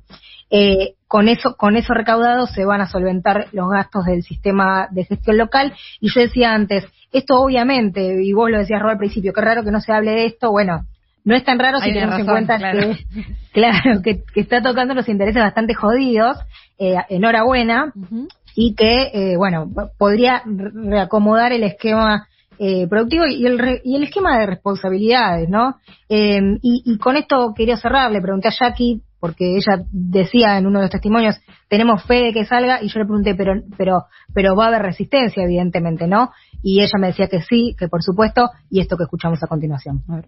Eh, 0.50 0.94
con 1.08 1.28
eso, 1.28 1.56
con 1.58 1.76
eso 1.76 1.94
recaudado 1.94 2.48
se 2.48 2.66
van 2.66 2.82
a 2.82 2.88
solventar 2.88 3.48
los 3.52 3.70
gastos 3.70 4.06
del 4.06 4.24
sistema 4.24 4.88
de 4.92 5.06
gestión 5.06 5.38
local. 5.38 5.74
Y 6.00 6.10
yo 6.14 6.22
decía 6.22 6.54
antes, 6.54 6.86
esto 7.18 7.40
obviamente, 7.40 8.24
y 8.24 8.34
vos 8.34 8.50
lo 8.50 8.60
decías 8.60 8.82
Rob 8.82 8.92
al 8.92 8.98
principio, 8.98 9.34
qué 9.34 9.42
raro 9.42 9.64
que 9.64 9.72
no 9.72 9.82
se 9.82 9.94
hable 9.94 10.12
de 10.12 10.26
esto, 10.26 10.52
bueno, 10.52 10.86
no 11.24 11.36
es 11.36 11.44
tan 11.44 11.58
raro 11.58 11.80
si 11.80 11.92
tenemos 11.92 12.20
en 12.20 12.26
cuenta 12.26 12.58
que, 12.58 12.98
claro, 13.54 14.02
que, 14.04 14.24
está 14.36 14.62
tocando 14.62 14.94
los 14.94 15.10
intereses 15.10 15.42
bastante 15.42 15.74
jodidos, 15.74 16.38
eh, 16.78 16.96
enhorabuena, 17.10 17.92
y 18.56 18.76
que, 18.76 19.12
eh, 19.14 19.38
bueno, 19.38 19.70
podría 19.98 20.44
reacomodar 20.46 21.52
el 21.52 21.64
esquema 21.64 22.28
eh, 22.58 22.88
productivo 22.88 23.26
y 23.26 23.46
el, 23.46 23.82
y 23.84 23.96
el 23.96 24.04
esquema 24.04 24.40
de 24.40 24.46
responsabilidades, 24.46 25.50
¿no? 25.50 25.76
Eh, 26.08 26.40
y, 26.62 26.84
y, 26.86 26.98
con 26.98 27.18
esto 27.18 27.54
quería 27.54 27.76
cerrar, 27.76 28.12
le 28.12 28.22
pregunté 28.22 28.48
a 28.48 28.54
Jackie, 28.58 29.02
porque 29.26 29.56
ella 29.56 29.84
decía 29.92 30.60
en 30.60 30.68
uno 30.68 30.78
de 30.78 30.84
los 30.84 30.92
testimonios, 30.92 31.36
tenemos 31.68 32.04
fe 32.04 32.26
de 32.26 32.32
que 32.32 32.46
salga, 32.46 32.84
y 32.84 32.90
yo 32.90 33.00
le 33.00 33.06
pregunté, 33.06 33.34
pero, 33.34 33.54
pero, 33.76 34.04
pero 34.36 34.56
va 34.56 34.66
a 34.66 34.68
haber 34.68 34.84
resistencia, 34.84 35.42
evidentemente, 35.42 36.06
¿no? 36.06 36.30
Y 36.62 36.82
ella 36.82 37.00
me 37.00 37.08
decía 37.08 37.28
que 37.28 37.42
sí, 37.42 37.76
que 37.76 37.88
por 37.88 38.04
supuesto, 38.04 38.52
y 38.70 38.82
esto 38.82 38.98
que 38.98 39.06
escuchamos 39.06 39.42
a 39.42 39.48
continuación. 39.48 40.04
A 40.08 40.18
ver. 40.18 40.26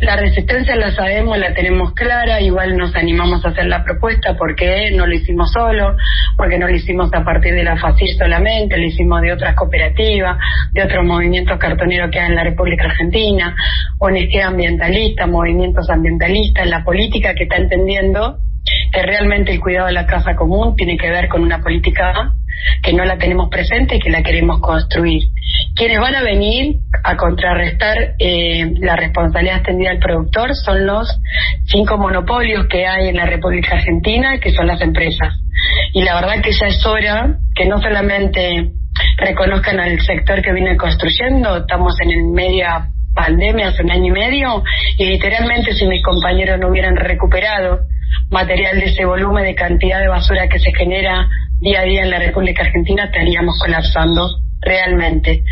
La 0.00 0.16
resistencia 0.16 0.76
la 0.76 0.92
sabemos, 0.92 1.36
la 1.38 1.52
tenemos 1.54 1.92
clara, 1.92 2.40
igual 2.40 2.76
nos 2.76 2.94
animamos 2.94 3.44
a 3.44 3.48
hacer 3.48 3.66
la 3.66 3.82
propuesta 3.82 4.36
porque 4.36 4.92
no 4.92 5.06
lo 5.06 5.14
hicimos 5.14 5.50
solo, 5.50 5.96
porque 6.36 6.56
no 6.56 6.68
lo 6.68 6.74
hicimos 6.74 7.10
a 7.12 7.24
partir 7.24 7.52
de 7.54 7.64
la 7.64 7.76
FACIR 7.76 8.16
solamente, 8.16 8.78
lo 8.78 8.86
hicimos 8.86 9.20
de 9.22 9.32
otras 9.32 9.56
cooperativas, 9.56 10.38
de 10.72 10.84
otros 10.84 11.04
movimientos 11.04 11.58
cartoneros 11.58 12.10
que 12.12 12.20
hay 12.20 12.28
en 12.28 12.36
la 12.36 12.44
República 12.44 12.84
Argentina, 12.84 13.56
honestidad 13.98 14.48
ambientalista, 14.48 15.26
movimientos 15.26 15.90
ambientalistas, 15.90 16.68
la 16.68 16.84
política 16.84 17.34
que 17.34 17.44
está 17.44 17.56
entendiendo 17.56 18.38
que 18.92 19.02
realmente 19.02 19.52
el 19.52 19.60
cuidado 19.60 19.86
de 19.86 19.94
la 19.94 20.06
casa 20.06 20.36
común 20.36 20.76
tiene 20.76 20.96
que 20.96 21.10
ver 21.10 21.28
con 21.28 21.42
una 21.42 21.60
política 21.60 22.34
que 22.82 22.92
no 22.92 23.04
la 23.04 23.18
tenemos 23.18 23.48
presente 23.48 23.96
y 23.96 24.00
que 24.00 24.10
la 24.10 24.22
queremos 24.22 24.60
construir. 24.60 25.24
Quienes 25.78 26.00
van 26.00 26.16
a 26.16 26.24
venir 26.24 26.74
a 27.04 27.16
contrarrestar 27.16 28.16
eh, 28.18 28.68
la 28.80 28.96
responsabilidad 28.96 29.58
extendida 29.58 29.90
al 29.92 30.00
productor 30.00 30.52
son 30.56 30.84
los 30.84 31.06
cinco 31.66 31.96
monopolios 31.96 32.66
que 32.68 32.84
hay 32.84 33.10
en 33.10 33.16
la 33.16 33.26
República 33.26 33.76
Argentina, 33.76 34.40
que 34.40 34.50
son 34.50 34.66
las 34.66 34.80
empresas. 34.80 35.34
Y 35.92 36.02
la 36.02 36.16
verdad 36.16 36.42
que 36.42 36.50
ya 36.50 36.66
es 36.66 36.84
hora 36.84 37.38
que 37.54 37.66
no 37.66 37.80
solamente 37.80 38.72
reconozcan 39.18 39.78
al 39.78 40.00
sector 40.00 40.42
que 40.42 40.52
viene 40.52 40.76
construyendo, 40.76 41.58
estamos 41.58 41.94
en 42.00 42.10
el 42.10 42.24
media 42.24 42.88
pandemia 43.14 43.68
hace 43.68 43.84
un 43.84 43.92
año 43.92 44.06
y 44.06 44.18
medio, 44.18 44.64
y 44.96 45.04
literalmente 45.04 45.74
si 45.74 45.86
mis 45.86 46.02
compañeros 46.02 46.58
no 46.58 46.70
hubieran 46.70 46.96
recuperado 46.96 47.82
material 48.30 48.80
de 48.80 48.86
ese 48.86 49.04
volumen 49.04 49.44
de 49.44 49.54
cantidad 49.54 50.00
de 50.00 50.08
basura 50.08 50.48
que 50.48 50.58
se 50.58 50.72
genera 50.74 51.28
día 51.60 51.82
a 51.82 51.84
día 51.84 52.02
en 52.02 52.10
la 52.10 52.18
República 52.18 52.64
Argentina, 52.64 53.04
estaríamos 53.04 53.56
colapsando 53.60 54.47
realmente. 54.68 55.42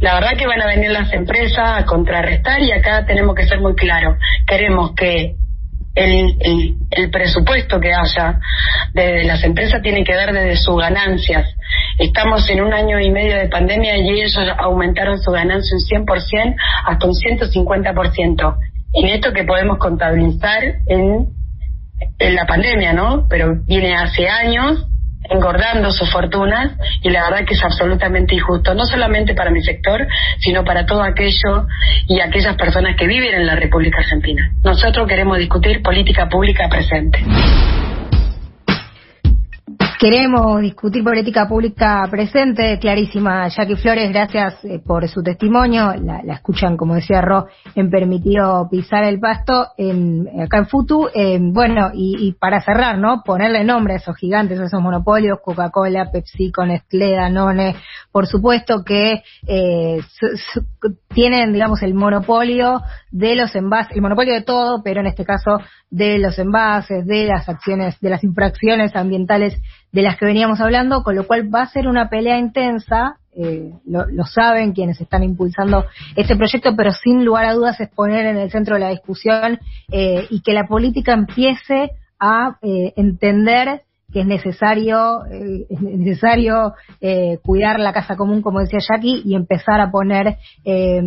La 0.00 0.14
verdad 0.14 0.36
que 0.36 0.46
van 0.46 0.60
a 0.60 0.66
venir 0.66 0.90
las 0.90 1.12
empresas 1.12 1.82
a 1.82 1.84
contrarrestar 1.84 2.60
y 2.60 2.72
acá 2.72 3.06
tenemos 3.06 3.34
que 3.34 3.46
ser 3.46 3.60
muy 3.60 3.74
claros. 3.74 4.18
Queremos 4.46 4.92
que 4.94 5.36
el, 5.94 6.76
el, 6.90 7.10
presupuesto 7.10 7.78
que 7.78 7.92
haya 7.94 8.40
de 8.92 9.22
las 9.24 9.44
empresas 9.44 9.80
tiene 9.80 10.02
que 10.02 10.14
ver 10.14 10.32
desde 10.32 10.56
sus 10.56 10.76
ganancias. 10.76 11.46
Estamos 11.98 12.48
en 12.50 12.62
un 12.62 12.74
año 12.74 12.98
y 12.98 13.10
medio 13.10 13.36
de 13.36 13.48
pandemia 13.48 13.96
y 13.98 14.10
ellos 14.10 14.36
aumentaron 14.58 15.20
su 15.20 15.30
ganancia 15.30 15.76
un 15.76 16.04
100% 16.06 16.56
hasta 16.86 17.06
un 17.06 17.12
150%. 17.12 18.56
En 18.94 19.08
esto 19.08 19.32
que 19.32 19.44
podemos 19.44 19.78
contabilizar 19.78 20.62
en 20.88 21.28
en 22.18 22.34
la 22.34 22.46
pandemia, 22.46 22.92
¿no? 22.92 23.26
Pero 23.28 23.56
viene 23.66 23.94
hace 23.94 24.28
años 24.28 24.86
engordando 25.30 25.90
sus 25.90 26.10
fortunas 26.10 26.72
y 27.02 27.10
la 27.10 27.24
verdad 27.24 27.46
que 27.46 27.54
es 27.54 27.64
absolutamente 27.64 28.34
injusto, 28.34 28.74
no 28.74 28.84
solamente 28.84 29.34
para 29.34 29.50
mi 29.50 29.62
sector, 29.62 30.06
sino 30.38 30.64
para 30.64 30.86
todo 30.86 31.02
aquello 31.02 31.66
y 32.06 32.20
aquellas 32.20 32.56
personas 32.56 32.96
que 32.96 33.06
viven 33.06 33.34
en 33.34 33.46
la 33.46 33.56
República 33.56 33.98
Argentina. 33.98 34.50
Nosotros 34.62 35.08
queremos 35.08 35.38
discutir 35.38 35.82
política 35.82 36.28
pública 36.28 36.68
presente. 36.68 37.24
Queremos 40.04 40.60
discutir 40.60 41.02
política 41.02 41.48
pública 41.48 42.06
presente, 42.10 42.78
clarísima. 42.78 43.48
Jackie 43.48 43.76
Flores, 43.76 44.10
gracias 44.10 44.62
eh, 44.62 44.78
por 44.78 45.08
su 45.08 45.22
testimonio. 45.22 45.94
La, 45.94 46.34
escuchan, 46.34 46.76
como 46.76 46.94
decía 46.94 47.22
Ro, 47.22 47.46
en 47.74 47.88
Permitido 47.88 48.68
Pisar 48.70 49.04
el 49.04 49.18
Pasto, 49.18 49.68
en, 49.78 50.28
acá 50.42 50.58
en 50.58 50.66
Futu. 50.66 51.08
Eh, 51.14 51.38
bueno, 51.40 51.90
y, 51.94 52.32
para 52.32 52.60
cerrar, 52.60 52.98
¿no? 52.98 53.22
Ponerle 53.24 53.64
nombre 53.64 53.94
a 53.94 53.96
esos 53.96 54.14
gigantes, 54.18 54.60
a 54.60 54.66
esos 54.66 54.82
monopolios, 54.82 55.38
Coca-Cola, 55.42 56.10
Pepsi, 56.12 56.52
Nestlé, 56.66 57.16
Danone, 57.16 57.74
por 58.12 58.26
supuesto 58.26 58.84
que 58.84 59.22
eh, 59.48 60.00
tienen, 61.14 61.54
digamos, 61.54 61.82
el 61.82 61.94
monopolio 61.94 62.82
de 63.10 63.36
los 63.36 63.56
envases, 63.56 63.96
el 63.96 64.02
monopolio 64.02 64.34
de 64.34 64.42
todo, 64.42 64.82
pero 64.84 65.00
en 65.00 65.06
este 65.06 65.24
caso 65.24 65.60
de 65.88 66.18
los 66.18 66.38
envases, 66.38 67.06
de 67.06 67.24
las 67.24 67.48
acciones, 67.48 67.98
de 68.00 68.10
las 68.10 68.22
infracciones 68.22 68.94
ambientales 68.96 69.56
de 69.94 70.02
las 70.02 70.18
que 70.18 70.26
veníamos 70.26 70.60
hablando, 70.60 71.04
con 71.04 71.14
lo 71.14 71.24
cual 71.24 71.54
va 71.54 71.62
a 71.62 71.68
ser 71.68 71.86
una 71.86 72.08
pelea 72.08 72.36
intensa, 72.36 73.18
eh, 73.32 73.70
lo, 73.86 74.24
saben 74.24 74.72
quienes 74.72 75.00
están 75.00 75.22
impulsando 75.22 75.84
este 76.16 76.34
proyecto, 76.34 76.74
pero 76.76 76.90
sin 76.90 77.24
lugar 77.24 77.44
a 77.44 77.54
dudas 77.54 77.78
es 77.78 77.90
poner 77.90 78.26
en 78.26 78.36
el 78.36 78.50
centro 78.50 78.74
de 78.74 78.80
la 78.80 78.88
discusión 78.90 79.60
eh, 79.92 80.26
y 80.30 80.42
que 80.42 80.52
la 80.52 80.66
política 80.66 81.12
empiece 81.12 81.92
a 82.18 82.56
eh, 82.60 82.92
entender 82.96 83.82
que 84.14 84.20
es 84.20 84.26
necesario, 84.26 85.26
eh, 85.26 85.66
es 85.68 85.80
necesario 85.82 86.72
eh, 87.00 87.38
cuidar 87.42 87.80
la 87.80 87.92
casa 87.92 88.14
común, 88.14 88.42
como 88.42 88.60
decía 88.60 88.78
Jackie, 88.78 89.22
y 89.24 89.34
empezar 89.34 89.80
a 89.80 89.90
poner 89.90 90.36
eh, 90.64 91.02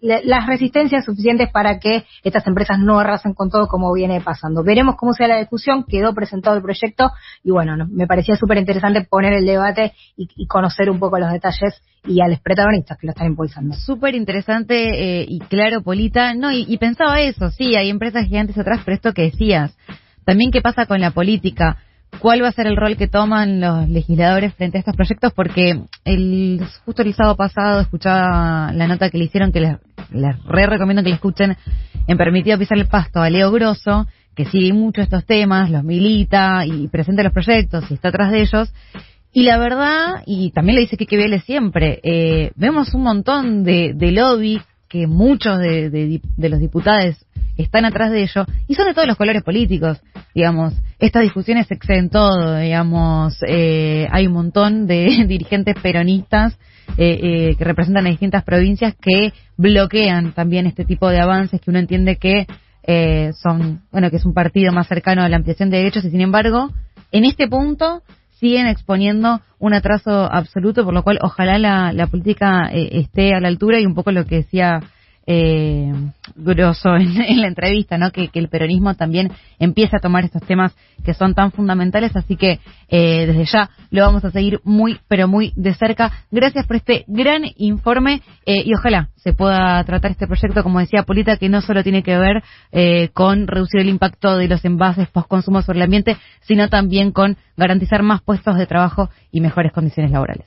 las 0.00 0.46
resistencias 0.46 1.04
suficientes 1.04 1.50
para 1.52 1.78
que 1.78 2.04
estas 2.24 2.46
empresas 2.46 2.78
no 2.78 2.98
arrasen 2.98 3.34
con 3.34 3.50
todo 3.50 3.68
como 3.68 3.92
viene 3.92 4.22
pasando. 4.22 4.64
Veremos 4.64 4.96
cómo 4.96 5.12
sea 5.12 5.28
la 5.28 5.36
discusión, 5.36 5.84
quedó 5.86 6.14
presentado 6.14 6.56
el 6.56 6.62
proyecto 6.62 7.10
y 7.44 7.50
bueno, 7.50 7.86
me 7.90 8.06
parecía 8.06 8.34
súper 8.36 8.56
interesante 8.56 9.06
poner 9.08 9.34
el 9.34 9.44
debate 9.44 9.92
y, 10.16 10.46
conocer 10.46 10.88
un 10.88 10.98
poco 10.98 11.18
los 11.18 11.30
detalles 11.30 11.82
y 12.06 12.22
a 12.22 12.28
los 12.28 12.40
protagonistas 12.40 12.96
que 12.96 13.06
lo 13.06 13.10
están 13.10 13.26
impulsando. 13.26 13.74
Súper 13.74 14.14
interesante 14.14 15.26
y 15.28 15.38
claro, 15.40 15.82
Polita. 15.82 16.32
No, 16.32 16.50
y, 16.50 16.64
y 16.66 16.78
pensaba 16.78 17.20
eso, 17.20 17.50
sí, 17.50 17.76
hay 17.76 17.90
empresas 17.90 18.24
gigantes 18.24 18.56
atrás, 18.56 18.80
pero 18.86 18.94
esto 18.94 19.12
que 19.12 19.24
decías, 19.24 19.76
también 20.24 20.50
qué 20.50 20.62
pasa 20.62 20.86
con 20.86 21.00
la 21.00 21.10
política 21.10 21.76
cuál 22.20 22.42
va 22.42 22.48
a 22.48 22.52
ser 22.52 22.66
el 22.66 22.76
rol 22.76 22.96
que 22.96 23.08
toman 23.08 23.60
los 23.60 23.88
legisladores 23.88 24.54
frente 24.54 24.78
a 24.78 24.80
estos 24.80 24.96
proyectos, 24.96 25.32
porque 25.32 25.82
el, 26.04 26.60
justo 26.84 27.02
el 27.02 27.14
sábado 27.14 27.36
pasado 27.36 27.80
escuchaba 27.80 28.72
la 28.72 28.86
nota 28.86 29.10
que 29.10 29.18
le 29.18 29.24
hicieron, 29.24 29.52
que 29.52 29.60
les, 29.60 29.76
re 30.44 30.66
recomiendo 30.66 31.02
que 31.02 31.10
le 31.10 31.14
escuchen, 31.14 31.56
en 32.06 32.16
Permitido 32.16 32.58
Pisar 32.58 32.78
el 32.78 32.86
Pasto 32.86 33.20
a 33.20 33.30
Leo 33.30 33.50
Grosso, 33.52 34.06
que 34.34 34.46
sigue 34.46 34.72
mucho 34.72 35.02
estos 35.02 35.26
temas, 35.26 35.70
los 35.70 35.84
milita 35.84 36.64
y 36.64 36.88
presenta 36.88 37.22
los 37.22 37.32
proyectos 37.32 37.90
y 37.90 37.94
está 37.94 38.08
atrás 38.08 38.30
de 38.30 38.40
ellos. 38.40 38.72
Y 39.32 39.42
la 39.42 39.58
verdad, 39.58 40.22
y 40.26 40.50
también 40.52 40.76
le 40.76 40.82
dice 40.82 40.96
que 40.96 41.16
Vélez 41.16 41.44
siempre, 41.44 42.00
eh, 42.02 42.52
vemos 42.56 42.94
un 42.94 43.02
montón 43.02 43.62
de, 43.62 43.92
de 43.94 44.12
lobby 44.12 44.60
que 44.88 45.06
muchos 45.06 45.58
de, 45.58 46.20
los 46.36 46.60
diputados 46.60 47.16
están 47.62 47.84
atrás 47.84 48.10
de 48.10 48.22
ello 48.22 48.44
y 48.66 48.74
son 48.74 48.86
de 48.86 48.94
todos 48.94 49.06
los 49.06 49.16
colores 49.16 49.42
políticos, 49.42 50.00
digamos. 50.34 50.74
Estas 50.98 51.22
discusiones 51.22 51.66
se 51.66 51.74
exceden 51.74 52.10
todo, 52.10 52.56
digamos. 52.56 53.38
Eh, 53.46 54.06
hay 54.10 54.26
un 54.26 54.32
montón 54.32 54.86
de 54.86 55.24
dirigentes 55.28 55.74
peronistas 55.82 56.58
eh, 56.96 57.18
eh, 57.22 57.56
que 57.56 57.64
representan 57.64 58.06
a 58.06 58.10
distintas 58.10 58.44
provincias 58.44 58.94
que 58.94 59.32
bloquean 59.56 60.32
también 60.32 60.66
este 60.66 60.84
tipo 60.84 61.08
de 61.10 61.20
avances 61.20 61.60
que 61.60 61.70
uno 61.70 61.78
entiende 61.78 62.16
que 62.16 62.46
eh, 62.90 63.32
son, 63.34 63.82
bueno, 63.92 64.08
que 64.10 64.16
es 64.16 64.24
un 64.24 64.32
partido 64.32 64.72
más 64.72 64.88
cercano 64.88 65.22
a 65.22 65.28
la 65.28 65.36
ampliación 65.36 65.68
de 65.68 65.76
derechos 65.76 66.06
y 66.06 66.10
sin 66.10 66.22
embargo, 66.22 66.70
en 67.12 67.26
este 67.26 67.46
punto 67.46 68.02
siguen 68.40 68.66
exponiendo 68.66 69.42
un 69.58 69.74
atraso 69.74 70.10
absoluto, 70.10 70.84
por 70.84 70.94
lo 70.94 71.02
cual 71.02 71.18
ojalá 71.20 71.58
la, 71.58 71.92
la 71.92 72.06
política 72.06 72.70
eh, 72.72 72.88
esté 72.92 73.34
a 73.34 73.40
la 73.40 73.48
altura 73.48 73.78
y 73.78 73.84
un 73.84 73.94
poco 73.94 74.10
lo 74.10 74.24
que 74.24 74.36
decía 74.36 74.80
eh, 75.30 75.92
grosso 76.36 76.96
en, 76.96 77.40
la 77.40 77.48
entrevista, 77.48 77.98
¿no? 77.98 78.10
Que, 78.10 78.30
el 78.32 78.48
peronismo 78.48 78.94
también 78.94 79.30
empieza 79.58 79.98
a 79.98 80.00
tomar 80.00 80.24
estos 80.24 80.42
temas 80.42 80.74
que 81.04 81.12
son 81.12 81.34
tan 81.34 81.52
fundamentales, 81.52 82.16
así 82.16 82.36
que 82.36 82.60
eh, 82.88 83.26
desde 83.26 83.44
ya 83.44 83.70
lo 83.90 84.02
vamos 84.02 84.24
a 84.24 84.30
seguir 84.30 84.60
muy, 84.64 84.98
pero 85.06 85.28
muy 85.28 85.52
de 85.54 85.74
cerca. 85.74 86.12
Gracias 86.30 86.66
por 86.66 86.76
este 86.76 87.04
gran 87.08 87.42
informe 87.56 88.22
eh, 88.46 88.62
y 88.64 88.72
ojalá 88.74 89.10
se 89.16 89.34
pueda 89.34 89.84
tratar 89.84 90.12
este 90.12 90.26
proyecto, 90.26 90.62
como 90.62 90.80
decía 90.80 91.02
Polita, 91.02 91.36
que 91.36 91.50
no 91.50 91.60
solo 91.60 91.82
tiene 91.82 92.02
que 92.02 92.16
ver 92.16 92.42
eh, 92.72 93.10
con 93.12 93.46
reducir 93.46 93.80
el 93.80 93.90
impacto 93.90 94.38
de 94.38 94.48
los 94.48 94.64
envases 94.64 95.08
post-consumo 95.08 95.60
sobre 95.60 95.80
el 95.80 95.84
ambiente, 95.84 96.16
sino 96.40 96.70
también 96.70 97.12
con 97.12 97.36
garantizar 97.56 98.02
más 98.02 98.22
puestos 98.22 98.56
de 98.56 98.66
trabajo 98.66 99.10
y 99.30 99.42
mejores 99.42 99.72
condiciones 99.72 100.10
laborales. 100.10 100.46